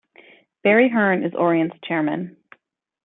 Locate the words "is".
1.23-1.35